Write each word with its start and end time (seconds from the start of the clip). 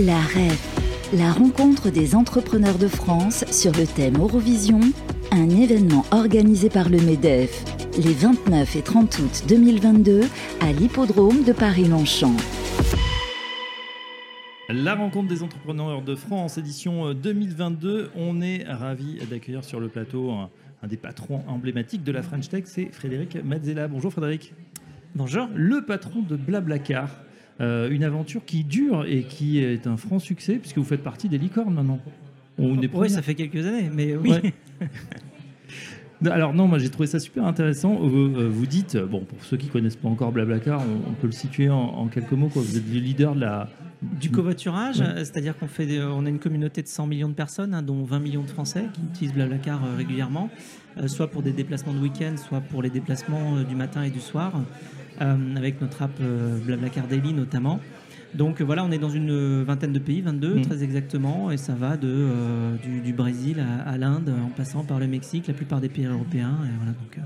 La 0.00 0.18
REF, 0.18 1.12
la 1.12 1.32
rencontre 1.32 1.90
des 1.90 2.14
entrepreneurs 2.14 2.78
de 2.78 2.88
France 2.88 3.44
sur 3.52 3.72
le 3.72 3.86
thème 3.86 4.16
Eurovision, 4.16 4.80
un 5.30 5.50
événement 5.50 6.06
organisé 6.12 6.70
par 6.70 6.88
le 6.88 6.98
MEDEF 6.98 7.62
les 8.02 8.14
29 8.14 8.76
et 8.76 8.80
30 8.80 9.18
août 9.18 9.44
2022 9.48 10.22
à 10.62 10.72
l'hippodrome 10.72 11.44
de 11.44 11.52
Paris-Longchamp. 11.52 12.34
La 14.70 14.94
rencontre 14.94 15.28
des 15.28 15.42
entrepreneurs 15.42 16.00
de 16.00 16.14
France, 16.14 16.56
édition 16.56 17.12
2022. 17.12 18.12
On 18.16 18.40
est 18.40 18.64
ravi 18.66 19.18
d'accueillir 19.30 19.62
sur 19.62 19.78
le 19.78 19.88
plateau 19.88 20.30
un, 20.30 20.48
un, 20.82 20.86
des 20.86 20.96
patrons 20.96 21.44
emblématiques 21.48 22.02
de 22.02 22.12
la 22.12 22.22
French 22.22 22.48
Tech, 22.48 22.62
c'est 22.64 22.90
Frédéric 22.90 23.44
Mazzella. 23.44 23.88
Bonjour 23.88 24.10
Frédéric. 24.10 24.54
Bonjour. 25.14 25.50
Le 25.54 25.84
patron 25.84 26.22
de 26.22 26.36
Blablacar. 26.36 27.10
Euh, 27.60 27.90
une 27.90 28.02
aventure 28.02 28.44
qui 28.44 28.64
dure 28.64 29.04
et 29.06 29.22
qui 29.24 29.58
est 29.58 29.86
un 29.86 29.96
franc 29.96 30.18
succès 30.18 30.54
puisque 30.54 30.78
vous 30.78 30.84
faites 30.84 31.02
partie 31.02 31.28
des 31.28 31.38
licornes 31.38 31.74
maintenant. 31.74 32.00
Oui, 32.58 33.10
ça 33.10 33.22
fait 33.22 33.34
quelques 33.34 33.64
années, 33.66 33.90
mais 33.92 34.16
oui. 34.16 34.32
Alors 36.30 36.54
non, 36.54 36.68
moi 36.68 36.78
j'ai 36.78 36.88
trouvé 36.88 37.06
ça 37.06 37.18
super 37.18 37.44
intéressant. 37.44 37.94
Vous, 37.94 38.36
euh, 38.36 38.48
vous, 38.50 38.66
dites, 38.66 38.96
bon, 38.96 39.20
pour 39.20 39.42
ceux 39.44 39.56
qui 39.56 39.68
connaissent 39.68 39.96
pas 39.96 40.08
encore 40.08 40.32
Blablacar, 40.32 40.80
on, 40.80 41.10
on 41.10 41.12
peut 41.14 41.26
le 41.26 41.32
situer 41.32 41.68
en, 41.68 42.06
quelques 42.08 42.32
mots. 42.32 42.48
Quoi. 42.48 42.62
Vous 42.62 42.76
êtes 42.76 42.88
le 42.92 43.00
leader 43.00 43.34
de 43.34 43.40
la 43.40 43.68
du 44.02 44.32
covoiturage, 44.32 44.96
c'est-à-dire 44.96 45.56
qu'on 45.56 45.68
fait, 45.68 46.02
on 46.02 46.26
a 46.26 46.28
une 46.28 46.40
communauté 46.40 46.82
de 46.82 46.88
100 46.88 47.06
millions 47.06 47.28
de 47.28 47.34
personnes, 47.34 47.72
hein, 47.72 47.82
dont 47.82 48.02
20 48.02 48.18
millions 48.18 48.42
de 48.42 48.50
Français 48.50 48.86
qui 48.92 49.00
utilisent 49.00 49.32
Blablacar 49.32 49.84
euh, 49.84 49.96
régulièrement, 49.96 50.50
soit 51.06 51.28
pour 51.28 51.42
des 51.42 51.52
déplacements 51.52 51.94
de 51.94 52.00
week-end, 52.00 52.34
soit 52.36 52.60
pour 52.62 52.82
les 52.82 52.90
déplacements 52.90 53.60
du 53.62 53.76
matin 53.76 54.02
et 54.02 54.10
du 54.10 54.18
soir. 54.18 54.60
Euh, 55.20 55.56
avec 55.56 55.80
notre 55.80 56.02
app 56.02 56.10
euh, 56.20 56.58
Blablacar 56.58 57.06
Daily 57.06 57.32
notamment. 57.34 57.80
Donc 58.34 58.60
euh, 58.60 58.64
voilà, 58.64 58.84
on 58.84 58.90
est 58.90 58.98
dans 58.98 59.10
une 59.10 59.62
vingtaine 59.62 59.92
de 59.92 59.98
pays, 59.98 60.20
22 60.20 60.54
mm. 60.54 60.62
très 60.62 60.82
exactement, 60.82 61.50
et 61.50 61.56
ça 61.56 61.74
va 61.74 61.96
de, 61.96 62.28
du, 62.82 63.12
Brésil 63.12 63.64
à, 63.86 63.98
l'Inde, 63.98 64.32
en 64.44 64.48
passant 64.48 64.84
par 64.84 64.98
le 64.98 65.06
Mexique, 65.06 65.46
la 65.46 65.54
plupart 65.54 65.80
des 65.80 65.88
pays 65.88 66.06
européens. 66.06 66.56
Et 66.64 66.76
voilà, 66.78 66.92
donc, 66.92 67.18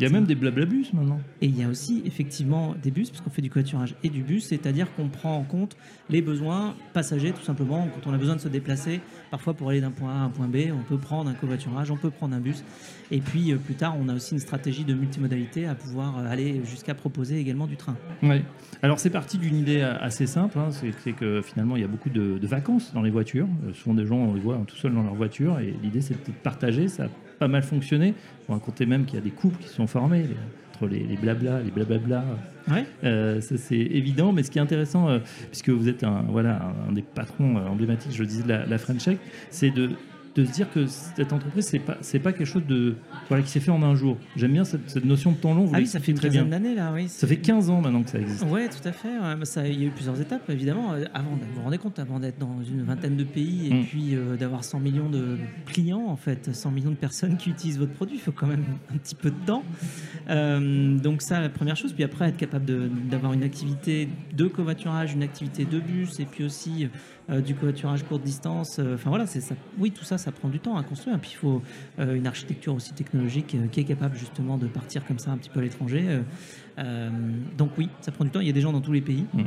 il 0.00 0.04
y 0.04 0.06
a 0.06 0.10
même 0.10 0.24
des 0.24 0.34
blablabus 0.34 0.86
maintenant. 0.94 1.20
Et 1.42 1.46
il 1.46 1.58
y 1.58 1.62
a 1.62 1.68
aussi 1.68 2.02
effectivement 2.06 2.74
des 2.82 2.90
bus, 2.90 3.10
parce 3.10 3.20
qu'on 3.20 3.28
fait 3.28 3.42
du 3.42 3.50
covoiturage 3.50 3.94
et 4.02 4.08
du 4.08 4.22
bus, 4.22 4.46
c'est-à-dire 4.46 4.86
qu'on 4.94 5.08
prend 5.08 5.36
en 5.36 5.42
compte 5.42 5.76
les 6.08 6.22
besoins 6.22 6.74
passagers 6.94 7.32
tout 7.32 7.42
simplement. 7.42 7.86
Quand 7.94 8.10
on 8.10 8.14
a 8.14 8.16
besoin 8.16 8.36
de 8.36 8.40
se 8.40 8.48
déplacer, 8.48 9.00
parfois 9.30 9.52
pour 9.52 9.68
aller 9.68 9.82
d'un 9.82 9.90
point 9.90 10.10
A 10.10 10.20
à 10.20 10.22
un 10.22 10.30
point 10.30 10.48
B, 10.48 10.72
on 10.72 10.82
peut 10.82 10.96
prendre 10.96 11.28
un 11.28 11.34
covoiturage, 11.34 11.90
on 11.90 11.98
peut 11.98 12.10
prendre 12.10 12.34
un 12.34 12.40
bus. 12.40 12.64
Et 13.10 13.18
puis 13.18 13.52
euh, 13.52 13.56
plus 13.56 13.74
tard, 13.74 13.94
on 14.00 14.08
a 14.08 14.14
aussi 14.14 14.32
une 14.32 14.40
stratégie 14.40 14.84
de 14.84 14.94
multimodalité 14.94 15.66
à 15.66 15.74
pouvoir 15.74 16.18
euh, 16.18 16.30
aller 16.30 16.62
jusqu'à 16.64 16.94
proposer 16.94 17.38
également 17.38 17.66
du 17.66 17.76
train. 17.76 17.96
Oui. 18.22 18.42
Alors 18.82 19.00
c'est 19.00 19.10
parti 19.10 19.36
d'une 19.36 19.56
idée 19.56 19.82
assez 19.82 20.26
simple, 20.26 20.49
hein. 20.56 20.70
c'est 20.70 21.12
que 21.12 21.42
finalement 21.42 21.76
il 21.76 21.82
y 21.82 21.84
a 21.84 21.88
beaucoup 21.88 22.10
de, 22.10 22.38
vacances 22.46 22.92
dans 22.92 23.02
les 23.02 23.10
voitures. 23.10 23.48
Euh, 23.66 23.72
souvent 23.72 23.94
des 23.94 24.06
gens 24.06 24.16
on 24.16 24.34
les 24.34 24.40
voit 24.40 24.60
tout 24.66 24.76
seuls 24.76 24.94
dans 24.94 25.02
leur 25.02 25.14
voiture 25.14 25.58
et 25.60 25.74
l'idée 25.82 26.00
c'est 26.00 26.14
de 26.14 26.32
partager. 26.42 26.88
Ça 26.88 27.08
pas 27.38 27.48
mal 27.48 27.62
fonctionné. 27.62 28.14
On 28.48 28.52
racontait 28.52 28.86
même 28.86 29.06
qu'il 29.06 29.14
y 29.14 29.18
a 29.18 29.24
des 29.24 29.30
couples 29.30 29.58
qui 29.62 29.68
sont 29.68 29.86
formés 29.86 30.26
entre 30.74 30.86
les, 30.88 31.00
les 31.00 31.16
blabla, 31.16 31.60
les 31.62 31.70
blablabla. 31.70 32.24
Ouais. 32.70 32.84
Euh, 33.04 33.40
ça 33.40 33.56
c'est 33.56 33.76
évident, 33.76 34.32
mais 34.32 34.42
ce 34.42 34.50
qui 34.50 34.58
est 34.58 34.62
intéressant, 34.62 35.08
euh, 35.08 35.18
puisque 35.50 35.70
vous 35.70 35.88
êtes 35.88 36.04
un, 36.04 36.24
voilà, 36.28 36.74
un, 36.88 36.92
des 36.92 37.02
patrons 37.02 37.56
emblématiques, 37.56 38.12
je 38.12 38.20
le 38.20 38.26
disais, 38.26 38.42
de 38.42 38.48
la, 38.48 38.66
la 38.66 38.78
French 38.78 39.04
Tech, 39.04 39.18
c'est 39.50 39.70
de 39.70 39.90
de 40.36 40.44
se 40.44 40.52
dire 40.52 40.70
que 40.72 40.86
cette 40.86 41.32
entreprise, 41.32 41.66
c'est 41.66 41.80
pas, 41.80 41.98
c'est 42.02 42.20
pas 42.20 42.32
quelque 42.32 42.46
chose 42.46 42.64
de, 42.66 42.94
voilà, 43.28 43.42
qui 43.42 43.50
s'est 43.50 43.60
fait 43.60 43.70
en 43.70 43.82
un 43.82 43.94
jour. 43.94 44.16
J'aime 44.36 44.52
bien 44.52 44.64
cette, 44.64 44.88
cette, 44.88 45.04
notion 45.04 45.32
de 45.32 45.36
temps 45.36 45.54
long. 45.54 45.64
Vous 45.64 45.74
ah 45.74 45.78
oui, 45.78 45.86
ça 45.86 45.98
fait 45.98 46.12
une 46.12 46.20
quinzaine 46.20 46.50
d'années 46.50 46.74
là, 46.74 46.92
oui. 46.94 47.08
Ça 47.08 47.26
fait 47.26 47.38
15 47.38 47.70
ans 47.70 47.80
maintenant 47.80 48.02
que 48.02 48.10
ça 48.10 48.20
existe. 48.20 48.44
Oui, 48.48 48.62
tout 48.68 48.86
à 48.88 48.92
fait. 48.92 49.08
Ça, 49.44 49.66
il 49.66 49.80
y 49.80 49.84
a 49.84 49.86
eu 49.88 49.90
plusieurs 49.90 50.20
étapes, 50.20 50.48
évidemment. 50.48 50.92
Euh, 50.92 51.04
avant, 51.14 51.30
vous 51.30 51.54
vous 51.54 51.62
rendez 51.62 51.78
compte, 51.78 51.98
avant 51.98 52.20
d'être 52.20 52.38
dans 52.38 52.62
une 52.62 52.82
vingtaine 52.82 53.16
de 53.16 53.24
pays 53.24 53.68
et 53.68 53.74
mm. 53.74 53.84
puis 53.84 54.14
euh, 54.14 54.36
d'avoir 54.36 54.62
100 54.62 54.78
millions 54.80 55.10
de 55.10 55.36
clients, 55.66 56.06
en 56.06 56.16
fait, 56.16 56.54
100 56.54 56.70
millions 56.70 56.90
de 56.90 56.96
personnes 56.96 57.36
qui 57.36 57.50
utilisent 57.50 57.78
votre 57.78 57.92
produit, 57.92 58.16
il 58.16 58.20
faut 58.20 58.32
quand 58.32 58.46
même 58.46 58.64
un 58.92 58.98
petit 58.98 59.14
peu 59.14 59.30
de 59.30 59.46
temps. 59.46 59.64
Euh, 60.28 60.96
donc 60.98 61.22
ça, 61.22 61.40
la 61.40 61.48
première 61.48 61.76
chose. 61.76 61.92
Puis 61.92 62.04
après, 62.04 62.28
être 62.28 62.36
capable 62.36 62.66
d'avoir 63.08 63.32
une 63.32 63.42
activité 63.42 64.08
de 64.32 64.46
covoiturage, 64.46 65.12
une 65.12 65.22
activité 65.22 65.64
de 65.64 65.80
bus, 65.80 66.20
et 66.20 66.24
puis 66.24 66.44
aussi 66.44 66.88
euh, 67.30 67.40
du 67.40 67.54
covoiturage 67.54 68.04
courte 68.04 68.22
distance. 68.22 68.78
Enfin 68.78 69.10
voilà, 69.10 69.26
c'est 69.26 69.40
ça. 69.40 69.54
Oui, 69.78 69.90
tout 69.90 70.04
ça, 70.04 70.18
ça 70.18 70.29
prend 70.32 70.48
du 70.48 70.60
temps 70.60 70.76
à 70.76 70.82
construire. 70.82 71.18
Puis 71.18 71.32
il 71.32 71.36
faut 71.36 71.62
euh, 71.98 72.14
une 72.14 72.26
architecture 72.26 72.74
aussi 72.74 72.92
technologique 72.92 73.56
qui 73.70 73.80
est 73.80 73.84
capable 73.84 74.16
justement 74.16 74.58
de 74.58 74.66
partir 74.66 75.04
comme 75.04 75.18
ça 75.18 75.30
un 75.30 75.36
petit 75.36 75.50
peu 75.50 75.60
à 75.60 75.62
l'étranger. 75.62 76.20
donc 77.56 77.70
oui, 77.78 77.88
ça 78.00 78.12
prend 78.12 78.24
du 78.24 78.30
temps. 78.30 78.40
Il 78.40 78.46
y 78.46 78.50
a 78.50 78.54
des 78.54 78.60
gens 78.60 78.72
dans 78.72 78.80
tous 78.80 78.92
les 78.92 79.02
pays. 79.02 79.26
Mm. 79.32 79.42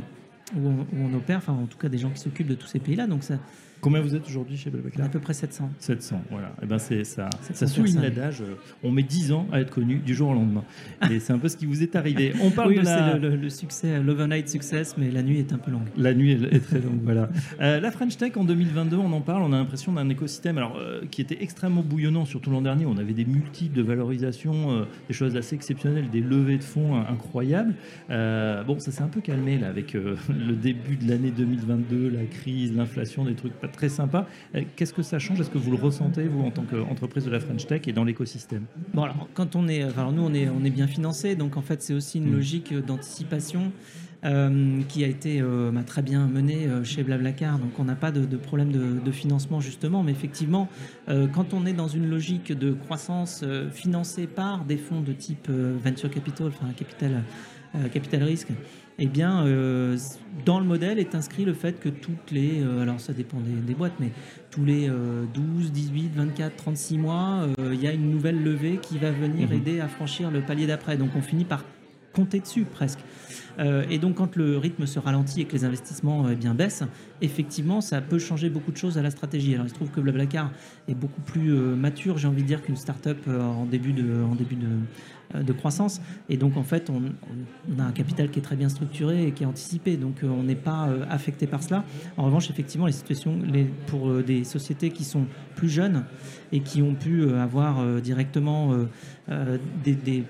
Où 0.56 0.68
on, 0.68 0.80
où 0.80 1.10
on, 1.10 1.14
opère, 1.14 1.38
enfin 1.38 1.54
en 1.54 1.64
tout 1.64 1.78
cas 1.78 1.88
des 1.88 1.96
gens 1.96 2.10
qui 2.10 2.20
s'occupent 2.20 2.46
de 2.46 2.54
tous 2.54 2.66
ces 2.66 2.78
pays-là. 2.78 3.06
Donc 3.06 3.24
ça, 3.24 3.38
Combien 3.84 4.00
vous 4.00 4.14
êtes 4.14 4.26
aujourd'hui 4.26 4.56
chez 4.56 4.70
Blablacar 4.70 5.04
À 5.04 5.08
peu 5.10 5.20
près 5.20 5.34
700. 5.34 5.70
700, 5.78 6.22
voilà. 6.30 6.46
Et 6.46 6.60
eh 6.62 6.66
ben 6.66 6.78
c'est 6.78 7.04
ça, 7.04 7.28
ça 7.52 7.66
souligne 7.66 8.00
l'adage. 8.00 8.40
Euh, 8.40 8.54
on 8.82 8.90
met 8.90 9.02
10 9.02 9.32
ans 9.32 9.46
à 9.52 9.60
être 9.60 9.68
connu 9.68 9.96
du 9.96 10.14
jour 10.14 10.30
au 10.30 10.32
lendemain. 10.32 10.64
Et 11.10 11.20
c'est 11.20 11.34
un 11.34 11.38
peu 11.38 11.50
ce 11.50 11.58
qui 11.58 11.66
vous 11.66 11.82
est 11.82 11.94
arrivé. 11.94 12.32
On 12.40 12.50
parle 12.50 12.70
oui, 12.70 12.78
de 12.78 12.84
la... 12.86 13.18
le, 13.18 13.36
le, 13.36 13.50
succès, 13.50 14.00
l'overnight 14.00 14.48
success, 14.48 14.96
mais 14.96 15.10
la 15.10 15.22
nuit 15.22 15.38
est 15.38 15.52
un 15.52 15.58
peu 15.58 15.70
longue. 15.70 15.88
La 15.98 16.14
nuit 16.14 16.32
est 16.32 16.60
très 16.60 16.80
longue, 16.80 17.00
voilà. 17.02 17.28
Euh, 17.60 17.78
la 17.78 17.90
French 17.90 18.16
Tech 18.16 18.32
en 18.38 18.44
2022, 18.44 18.96
on 18.96 19.12
en 19.12 19.20
parle. 19.20 19.42
On 19.42 19.52
a 19.52 19.58
l'impression 19.58 19.92
d'un 19.92 20.08
écosystème, 20.08 20.56
alors 20.56 20.78
euh, 20.78 21.02
qui 21.10 21.20
était 21.20 21.42
extrêmement 21.42 21.82
bouillonnant, 21.82 22.24
surtout 22.24 22.50
l'an 22.50 22.62
dernier. 22.62 22.86
On 22.86 22.96
avait 22.96 23.12
des 23.12 23.26
multiples 23.26 23.76
de 23.76 23.82
valorisation, 23.82 24.86
des 25.08 25.14
choses 25.14 25.36
assez 25.36 25.56
exceptionnelles, 25.56 26.08
des 26.08 26.22
levées 26.22 26.56
de 26.56 26.64
fonds 26.64 26.96
incroyables. 26.96 27.74
bon, 28.08 28.78
ça 28.78 28.92
s'est 28.92 29.02
un 29.02 29.08
peu 29.08 29.20
calmé 29.20 29.58
là 29.58 29.68
avec 29.68 29.92
le 29.92 30.54
début 30.54 30.96
de 30.96 31.06
l'année 31.06 31.32
2022, 31.36 32.08
la 32.08 32.24
crise, 32.24 32.74
l'inflation, 32.74 33.26
des 33.26 33.34
trucs 33.34 33.52
pas 33.52 33.68
très 33.74 33.88
sympas. 33.88 34.26
Euh, 34.54 34.62
qu'est-ce 34.76 34.94
que 34.94 35.02
ça 35.02 35.18
change? 35.18 35.40
Est-ce 35.40 35.50
que 35.50 35.58
vous 35.58 35.70
le 35.70 35.76
ressentez, 35.76 36.24
vous, 36.24 36.42
en 36.42 36.50
tant 36.50 36.64
qu'entreprise 36.64 37.24
de 37.24 37.30
la 37.30 37.40
French 37.40 37.66
Tech 37.66 37.82
et 37.86 37.92
dans 37.92 38.04
l'écosystème? 38.04 38.64
Bon, 38.92 39.02
alors, 39.02 39.28
quand 39.34 39.56
on 39.56 39.68
est. 39.68 39.82
Alors, 39.82 40.12
nous, 40.12 40.22
on 40.22 40.34
est, 40.34 40.48
on 40.48 40.64
est 40.64 40.70
bien 40.70 40.86
financé, 40.86 41.36
donc 41.36 41.56
en 41.56 41.62
fait, 41.62 41.82
c'est 41.82 41.94
aussi 41.94 42.18
une 42.18 42.30
mm. 42.30 42.34
logique 42.34 42.74
d'anticipation. 42.74 43.72
Euh, 44.24 44.80
qui 44.88 45.04
a 45.04 45.06
été 45.06 45.42
euh, 45.42 45.70
bah, 45.70 45.82
très 45.82 46.00
bien 46.00 46.26
menée 46.26 46.66
chez 46.82 47.02
Blablacar. 47.02 47.58
Donc 47.58 47.78
on 47.78 47.84
n'a 47.84 47.94
pas 47.94 48.10
de, 48.10 48.24
problème 48.38 48.72
de, 48.72 49.12
financement 49.12 49.60
justement, 49.60 50.02
mais 50.02 50.12
effectivement, 50.12 50.70
quand 51.06 51.52
on 51.52 51.66
est 51.66 51.74
dans 51.74 51.88
une 51.88 52.08
logique 52.08 52.50
de 52.50 52.72
croissance 52.72 53.44
financée 53.72 54.26
par 54.26 54.64
des 54.64 54.78
fonds 54.78 55.02
de 55.02 55.12
type 55.12 55.50
venture 55.50 56.10
capital, 56.10 56.46
enfin 56.46 56.72
capital, 56.74 57.22
capital 57.92 58.22
risque, 58.22 58.48
eh 58.98 59.06
bien, 59.06 59.44
euh, 59.44 59.96
dans 60.44 60.60
le 60.60 60.66
modèle 60.66 60.98
est 60.98 61.14
inscrit 61.14 61.44
le 61.44 61.54
fait 61.54 61.80
que 61.80 61.88
toutes 61.88 62.30
les, 62.30 62.62
euh, 62.62 62.82
alors 62.82 63.00
ça 63.00 63.12
dépend 63.12 63.38
des, 63.40 63.74
boîtes, 63.74 63.94
mais 63.98 64.10
tous 64.50 64.64
les 64.64 64.88
12, 64.88 65.72
18, 65.72 66.12
24, 66.14 66.56
36 66.56 66.98
mois, 66.98 67.46
euh, 67.58 67.74
il 67.74 67.82
y 67.82 67.88
a 67.88 67.92
une 67.92 68.10
nouvelle 68.10 68.42
levée 68.42 68.78
qui 68.80 68.98
va 68.98 69.10
venir 69.10 69.48
mhm. 69.48 69.56
aider 69.56 69.80
à 69.80 69.88
franchir 69.88 70.30
le 70.30 70.42
palier 70.42 70.66
d'après. 70.66 70.96
Donc 70.96 71.10
on 71.16 71.22
finit 71.22 71.44
par 71.44 71.64
compter 72.12 72.38
dessus 72.38 72.64
presque. 72.64 73.00
Et 73.58 73.98
donc 73.98 74.16
quand 74.16 74.36
le 74.36 74.58
rythme 74.58 74.86
se 74.86 74.98
ralentit 74.98 75.42
et 75.42 75.44
que 75.44 75.52
les 75.52 75.64
investissements 75.64 76.28
eh 76.28 76.34
bien 76.34 76.54
baissent, 76.54 76.84
effectivement 77.20 77.80
ça 77.80 78.00
peut 78.00 78.18
changer 78.18 78.50
beaucoup 78.50 78.72
de 78.72 78.76
choses 78.76 78.98
à 78.98 79.02
la 79.02 79.10
stratégie. 79.10 79.54
Alors 79.54 79.66
il 79.66 79.70
se 79.70 79.74
trouve 79.74 79.90
que 79.90 80.00
Blablacar 80.00 80.50
est 80.88 80.94
beaucoup 80.94 81.20
plus 81.20 81.52
mature, 81.52 82.18
j'ai 82.18 82.28
envie 82.28 82.42
de 82.42 82.48
dire, 82.48 82.62
qu'une 82.62 82.76
start-up 82.76 83.18
en 83.28 83.64
début 83.64 83.92
de, 83.92 84.22
en 84.22 84.34
début 84.34 84.56
de, 84.56 84.68
euh, 85.34 85.42
de 85.42 85.52
croissance. 85.52 86.00
Et 86.28 86.36
donc, 86.36 86.56
en 86.56 86.62
fait, 86.62 86.90
on, 86.90 87.02
a 87.78 87.84
un 87.84 87.92
capital 87.92 88.30
qui 88.30 88.38
est 88.38 88.42
très 88.42 88.56
bien 88.56 88.68
structuré 88.68 89.26
et 89.26 89.32
qui 89.32 89.42
est 89.42 89.46
anticipé. 89.46 89.96
Donc, 89.96 90.22
euh, 90.22 90.28
on 90.28 90.42
n'est 90.42 90.54
pas 90.54 90.88
euh, 90.88 91.04
affecté 91.08 91.46
par 91.46 91.62
cela. 91.62 91.84
En 92.16 92.24
revanche, 92.24 92.50
effectivement, 92.50 92.86
les 92.86 92.92
situations 92.92 93.38
les, 93.44 93.64
pour 93.86 94.22
des 94.22 94.44
sociétés 94.44 94.90
qui 94.90 95.04
sont 95.04 95.26
plus 95.54 95.68
jeunes 95.68 96.04
et 96.52 96.60
qui 96.60 96.82
ont 96.82 96.94
pu 96.94 97.30
avoir 97.30 97.84
directement 98.00 98.72
des, 99.84 99.94
des, 99.94 100.24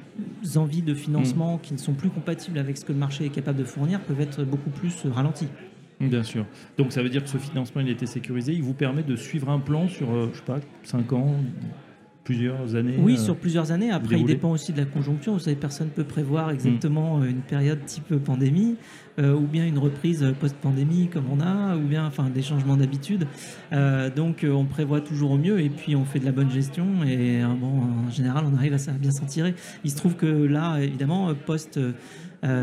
envies 0.56 0.82
de 0.82 0.94
financement 0.94 1.56
mm. 1.56 1.60
qui 1.60 1.72
ne 1.74 1.78
sont 1.78 1.94
plus 1.94 2.10
compatibles 2.10 2.58
avec 2.58 2.76
ce 2.76 2.84
que 2.84 2.92
le 2.92 2.98
marché 2.98 3.13
est 3.20 3.28
capable 3.28 3.58
de 3.58 3.64
fournir 3.64 4.00
peuvent 4.00 4.20
être 4.20 4.44
beaucoup 4.44 4.70
plus 4.70 5.06
ralentis. 5.06 5.48
Bien 6.00 6.22
sûr. 6.22 6.44
Donc 6.76 6.92
ça 6.92 7.02
veut 7.02 7.08
dire 7.08 7.22
que 7.22 7.30
ce 7.30 7.38
financement 7.38 7.80
il 7.80 7.88
a 7.88 7.92
été 7.92 8.06
sécurisé, 8.06 8.52
il 8.52 8.62
vous 8.62 8.74
permet 8.74 9.02
de 9.02 9.16
suivre 9.16 9.48
un 9.48 9.60
plan 9.60 9.88
sur, 9.88 10.08
je 10.32 10.36
sais 10.36 10.44
pas, 10.44 10.58
5 10.82 11.12
ans, 11.12 11.36
plusieurs 12.24 12.74
années 12.74 12.96
Oui, 12.98 13.14
euh, 13.14 13.22
sur 13.22 13.36
plusieurs 13.36 13.70
années. 13.70 13.90
Après, 13.90 14.18
il 14.18 14.26
dépend 14.26 14.50
aussi 14.50 14.72
de 14.72 14.78
la 14.78 14.86
conjoncture. 14.86 15.34
Vous 15.34 15.38
savez, 15.38 15.56
personne 15.56 15.88
ne 15.88 15.92
peut 15.92 16.04
prévoir 16.04 16.50
exactement 16.50 17.18
mm. 17.18 17.26
une 17.26 17.40
période 17.40 17.84
type 17.84 18.16
pandémie, 18.16 18.76
euh, 19.18 19.34
ou 19.34 19.46
bien 19.46 19.66
une 19.66 19.78
reprise 19.78 20.26
post-pandémie 20.40 21.08
comme 21.08 21.26
on 21.30 21.40
a, 21.40 21.76
ou 21.76 21.82
bien 21.82 22.06
enfin, 22.06 22.30
des 22.30 22.42
changements 22.42 22.76
d'habitude. 22.76 23.26
Euh, 23.72 24.10
donc, 24.10 24.44
on 24.48 24.64
prévoit 24.64 25.02
toujours 25.02 25.32
au 25.32 25.38
mieux 25.38 25.60
et 25.60 25.68
puis 25.68 25.94
on 25.94 26.04
fait 26.04 26.18
de 26.18 26.24
la 26.24 26.32
bonne 26.32 26.50
gestion. 26.50 27.04
Et 27.06 27.42
bon, 27.60 27.82
en 28.06 28.10
général, 28.10 28.44
on 28.50 28.56
arrive 28.56 28.72
à, 28.74 28.92
bien 28.92 29.10
s'en 29.10 29.26
tirer. 29.26 29.54
Il 29.84 29.90
se 29.90 29.96
trouve 29.96 30.16
que 30.16 30.26
là, 30.26 30.78
évidemment, 30.78 31.32
post- 31.34 31.78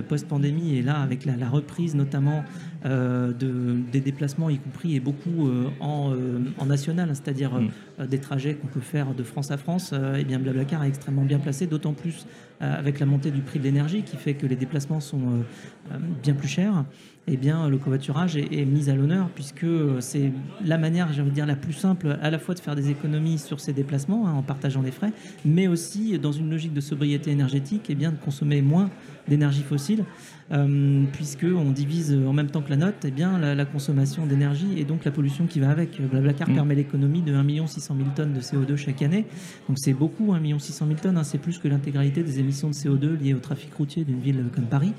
post-pandémie. 0.07 0.75
Et 0.75 0.81
là, 0.81 1.01
avec 1.01 1.25
la, 1.25 1.49
reprise 1.49 1.95
notamment 1.95 2.43
de, 2.85 3.77
des 3.91 3.99
déplacements, 3.99 4.49
y 4.49 4.57
compris 4.57 4.95
et 4.95 4.99
beaucoup 4.99 5.49
en, 5.79 6.13
en, 6.57 6.65
national, 6.65 7.09
hein, 7.09 7.13
c'est-à-dire 7.13 7.51
mm. 7.53 8.05
des 8.07 8.19
trajets 8.19 8.55
qu'on 8.55 8.67
peut 8.67 8.79
faire 8.79 9.13
de 9.13 9.23
France 9.23 9.51
à 9.51 9.57
France, 9.57 9.93
et 10.17 10.23
bien 10.23 10.39
Blablacar 10.39 10.83
est 10.83 10.87
extrêmement 10.87 11.23
bien 11.23 11.39
placé, 11.39 11.67
d'autant 11.67 11.93
plus 11.93 12.25
avec 12.59 12.99
la 12.99 13.07
montée 13.07 13.31
du 13.31 13.41
prix 13.41 13.57
de 13.57 13.63
l'énergie 13.63 14.03
qui 14.03 14.17
fait 14.17 14.35
que 14.35 14.45
les 14.45 14.55
déplacements 14.55 14.99
sont 14.99 15.43
bien 16.21 16.33
plus 16.33 16.47
chers 16.47 16.85
eh 17.27 17.37
bien, 17.37 17.69
le 17.69 17.77
covoiturage 17.77 18.35
est, 18.35 18.65
mis 18.65 18.89
à 18.89 18.95
l'honneur 18.95 19.29
puisque 19.33 19.65
c'est 19.99 20.31
la 20.65 20.77
manière, 20.77 21.13
j'ai 21.13 21.21
envie 21.21 21.29
de 21.29 21.35
dire, 21.35 21.45
la 21.45 21.55
plus 21.55 21.73
simple 21.73 22.17
à 22.21 22.31
la 22.31 22.39
fois 22.39 22.55
de 22.55 22.59
faire 22.59 22.75
des 22.75 22.89
économies 22.89 23.37
sur 23.37 23.59
ses 23.59 23.73
déplacements 23.73 24.27
hein, 24.27 24.33
en 24.33 24.41
partageant 24.41 24.81
des 24.81 24.91
frais, 24.91 25.11
mais 25.45 25.67
aussi 25.67 26.17
dans 26.17 26.31
une 26.31 26.49
logique 26.49 26.73
de 26.73 26.81
sobriété 26.81 27.31
énergétique, 27.31 27.85
eh 27.89 27.95
bien, 27.95 28.11
de 28.11 28.17
consommer 28.17 28.61
moins 28.61 28.89
d'énergie 29.27 29.61
fossile, 29.71 30.03
euh, 30.51 31.03
puisque 31.13 31.45
on 31.45 31.71
divise 31.71 32.13
en 32.27 32.33
même 32.33 32.49
temps 32.49 32.61
que 32.61 32.69
la 32.69 32.75
note, 32.75 33.05
eh 33.05 33.11
bien, 33.11 33.39
la, 33.39 33.65
consommation 33.65 34.25
d'énergie 34.25 34.77
et 34.77 34.83
donc 34.83 35.05
la 35.05 35.11
pollution 35.11 35.47
qui 35.47 35.61
va 35.61 35.69
avec. 35.69 36.01
Blablacar 36.01 36.49
mmh. 36.49 36.53
permet 36.53 36.75
l'économie 36.75 37.21
de 37.21 37.33
1 37.33 37.67
600 37.67 37.95
000 37.95 38.09
tonnes 38.13 38.33
de 38.33 38.41
CO2 38.41 38.75
chaque 38.75 39.01
année, 39.01 39.25
donc 39.69 39.77
c'est 39.79 39.93
beaucoup, 39.93 40.33
1 40.33 40.59
600 40.59 40.87
000 40.87 40.99
tonnes, 40.99 41.17
hein, 41.17 41.23
c'est 41.23 41.37
plus 41.37 41.57
que 41.57 41.69
l'intégralité 41.69 42.21
des 42.21 42.39
émissions 42.39 42.67
de 42.67 42.73
CO2 42.73 43.17
liées 43.17 43.33
au 43.33 43.39
trafic 43.39 43.73
routier 43.73 44.03
d'une 44.03 44.19
ville 44.19 44.43
comme 44.53 44.65
Paris. 44.65 44.93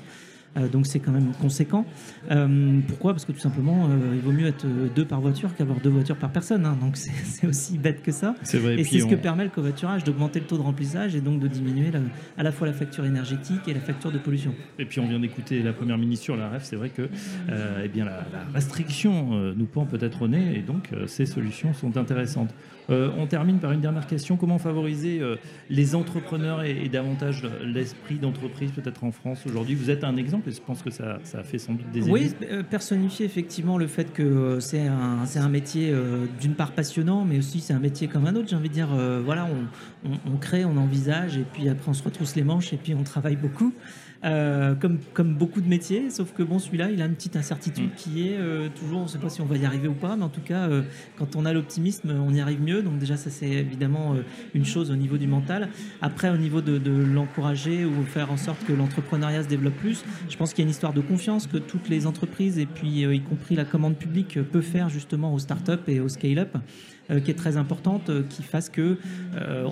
Euh, 0.57 0.67
donc 0.67 0.85
c'est 0.85 0.99
quand 0.99 1.11
même 1.11 1.31
conséquent. 1.41 1.85
Euh, 2.31 2.79
pourquoi? 2.87 3.13
Parce 3.13 3.25
que 3.25 3.31
tout 3.31 3.39
simplement, 3.39 3.85
euh, 3.85 4.13
il 4.13 4.21
vaut 4.21 4.31
mieux 4.31 4.47
être 4.47 4.65
deux 4.95 5.05
par 5.05 5.21
voiture 5.21 5.55
qu'avoir 5.55 5.79
deux 5.79 5.89
voitures 5.89 6.15
par 6.15 6.31
personne. 6.31 6.65
Hein. 6.65 6.77
donc 6.79 6.97
c'est 6.97 7.47
aussi 7.47 7.77
bête 7.77 8.03
que 8.03 8.11
ça. 8.11 8.35
Vrai, 8.53 8.75
et 8.79 8.83
c'est 8.83 8.99
ce 8.99 9.05
que 9.05 9.15
permet 9.15 9.43
le 9.43 9.49
covoiturage, 9.49 10.03
d'augmenter 10.03 10.39
le 10.39 10.45
taux 10.45 10.57
de 10.57 10.61
remplissage 10.61 11.15
et 11.15 11.21
donc 11.21 11.39
de 11.39 11.47
diminuer 11.47 11.91
à 12.37 12.43
la 12.43 12.51
fois 12.51 12.67
la 12.67 12.73
facture 12.73 13.05
énergétique 13.05 13.67
et 13.67 13.73
la 13.73 13.79
facture 13.79 14.11
de 14.11 14.17
pollution. 14.17 14.53
Et 14.79 14.85
puis 14.85 14.99
on 14.99 15.07
vient 15.07 15.19
d'écouter 15.19 15.61
la 15.63 15.73
première 15.73 15.97
ministre 15.97 16.25
sur 16.25 16.35
la 16.35 16.49
REF, 16.49 16.63
c'est 16.63 16.75
vrai 16.75 16.89
que 16.89 17.09
eh 17.83 17.87
bien, 17.87 18.05
la, 18.05 18.23
restriction 18.53 19.53
nous 19.55 19.65
pend 19.65 19.85
peut-être 19.85 20.23
au 20.23 20.27
nez 20.27 20.57
et 20.57 20.61
donc 20.61 20.89
ces 21.07 21.25
solutions 21.25 21.73
sont 21.73 21.97
intéressantes. 21.97 22.53
on 22.89 23.25
termine 23.27 23.59
par 23.59 23.71
une 23.71 23.81
dernière 23.81 24.07
question. 24.07 24.37
Comment 24.37 24.59
favoriser 24.59 25.21
les 25.69 25.95
entrepreneurs 25.95 26.63
et, 26.63 26.83
et 26.83 26.89
davantage 26.89 27.47
l'esprit 27.63 28.15
d'entreprise 28.15 28.71
peut-être 28.71 29.03
en 29.03 29.11
France 29.11 29.45
aujourd'hui? 29.45 29.75
Vous 29.75 29.89
êtes 29.89 30.03
un 30.03 30.15
exemple 30.17 30.42
je 30.51 30.59
pense 30.61 30.81
que 30.81 30.89
ça, 30.89 31.19
a 31.33 31.43
fait 31.43 31.57
sans 31.57 31.73
doute 31.73 31.89
des 31.91 32.09
Oui, 32.09 32.31
euh, 32.43 32.63
personnifier 32.63 33.25
effectivement 33.25 33.77
le 33.77 33.87
fait 33.87 34.11
que 34.11 34.23
euh, 34.23 34.59
c'est 34.59 34.87
un, 34.87 35.23
un, 35.35 35.49
métier 35.49 35.91
euh, 35.91 36.25
d'une 36.39 36.55
part 36.55 36.71
passionnant, 36.71 37.25
mais 37.25 37.37
aussi 37.37 37.59
c'est 37.59 37.73
un 37.73 37.79
métier 37.79 38.07
comme 38.07 38.25
un 38.25 38.35
autre. 38.35 38.47
J'ai 38.49 38.55
envie 38.55 38.69
de 38.69 38.73
dire, 38.73 38.89
voilà, 39.23 39.47
on, 40.05 40.11
on, 40.31 40.37
crée, 40.37 40.65
on 40.65 40.77
envisage, 40.77 41.37
et 41.37 41.45
puis 41.53 41.69
après 41.69 41.89
on 41.89 41.93
se 41.93 42.03
retrousse 42.03 42.35
les 42.35 42.43
manches, 42.43 42.73
et 42.73 42.77
puis 42.77 42.93
on 42.93 43.03
travaille 43.03 43.35
beaucoup. 43.35 43.73
Euh, 44.25 44.73
comme, 44.75 44.99
comme 45.13 45.33
beaucoup 45.33 45.59
de 45.59 45.67
métiers, 45.67 46.09
sauf 46.09 46.31
que 46.31 46.43
bon, 46.43 46.57
celui-là, 46.57 46.89
il 46.91 47.01
a 47.01 47.05
une 47.05 47.15
petite 47.15 47.35
incertitude 47.35 47.89
mm. 47.89 47.95
qui 47.97 48.27
est 48.29 48.37
euh, 48.37 48.69
toujours, 48.73 48.99
on 48.99 49.03
ne 49.03 49.07
sait 49.07 49.17
pas 49.17 49.29
si 49.29 49.41
on 49.41 49.45
va 49.45 49.57
y 49.57 49.65
arriver 49.65 49.89
ou 49.89 49.93
pas, 49.93 50.15
mais 50.15 50.23
en 50.23 50.29
tout 50.29 50.41
cas, 50.41 50.69
euh, 50.69 50.83
quand 51.17 51.35
on 51.35 51.45
a 51.45 51.51
l'optimisme, 51.51 52.09
on 52.09 52.33
y 52.33 52.39
arrive 52.39 52.61
mieux. 52.61 52.81
Donc 52.81 52.99
déjà, 52.99 53.17
ça 53.17 53.29
c'est 53.29 53.49
évidemment 53.49 54.15
une 54.53 54.65
chose 54.65 54.91
au 54.91 54.95
niveau 54.95 55.17
du 55.17 55.27
mental. 55.27 55.69
Après, 56.01 56.29
au 56.29 56.37
niveau 56.37 56.61
de, 56.61 56.79
l'encourager 56.93 57.85
ou 57.85 58.03
faire 58.03 58.31
en 58.31 58.37
sorte 58.37 58.63
que 58.65 58.73
l'entrepreneuriat 58.73 59.43
se 59.43 59.47
développe 59.47 59.75
plus, 59.75 60.03
je 60.29 60.37
pense 60.37 60.53
qu'il 60.53 60.63
y 60.63 60.65
a 60.65 60.67
une 60.67 60.71
histoire 60.71 60.93
de 60.93 61.01
confiance 61.01 61.47
que 61.47 61.57
toutes 61.57 61.89
les 61.89 62.05
entreprises, 62.05 62.59
et 62.59 62.65
puis 62.65 63.03
y 63.03 63.21
compris 63.21 63.55
la 63.55 63.65
commande 63.65 63.95
publique, 63.95 64.39
peut 64.51 64.61
faire 64.61 64.89
justement 64.89 65.33
aux 65.33 65.39
startups 65.39 65.71
et 65.87 65.99
aux 65.99 66.09
scale-up. 66.09 66.57
qui 67.23 67.31
est 67.31 67.37
très 67.37 67.57
importante, 67.57 68.11
qui 68.29 68.43
fasse 68.43 68.69
que 68.69 68.97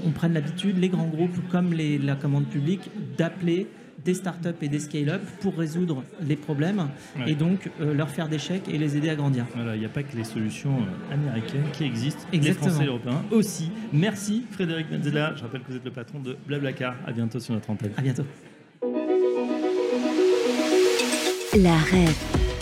on 0.04 0.12
prenne 0.12 0.34
l'habitude, 0.34 0.78
les 0.78 0.90
grands 0.90 1.08
groupes 1.08 1.38
comme 1.50 1.74
les, 1.74 1.98
la 1.98 2.16
commande 2.16 2.48
publique, 2.48 2.90
d'appeler 3.18 3.68
des 4.04 4.14
startups 4.14 4.50
et 4.62 4.68
des 4.68 4.80
scale-up 4.80 5.22
pour 5.42 5.58
résoudre 5.58 6.04
les 6.22 6.36
problèmes 6.36 6.90
et 7.28 7.36
donc 7.36 7.70
euh, 7.80 7.94
leur 7.94 8.10
faire 8.10 8.28
des 8.28 8.40
chèques 8.40 8.68
et 8.70 8.78
les 8.78 8.98
aider 8.98 9.10
à 9.10 9.16
grandir. 9.16 9.46
Voilà, 9.56 9.76
il 9.76 9.80
n'y 9.80 9.86
a 9.86 9.90
pas 9.90 10.04
que 10.04 10.16
les 10.16 10.24
solutions 10.24 10.78
euh, 10.80 11.14
américaines 11.14 11.66
qui 11.74 11.84
existent, 11.84 12.22
Exactement. 12.34 12.66
les 12.68 12.72
Français 12.72 12.78
et 12.78 12.82
les 12.82 12.88
Européens 12.90 13.24
aussi. 13.32 13.72
Merci 13.94 14.44
Frédéric 14.52 14.92
Menzela. 14.92 15.34
Je 15.36 15.44
rappelle 15.44 15.62
que 15.62 15.68
vous 15.72 15.78
êtes 15.78 15.86
le 15.86 15.92
patron 15.92 16.20
de 16.20 16.36
Blablacar. 16.48 16.96
À 17.06 17.12
bientôt 17.12 17.40
sur 17.40 17.54
notre 17.54 17.70
antenne. 17.70 17.92
À 17.98 18.02
bientôt. 18.02 18.26
La 21.58 21.76
REF, 21.76 22.41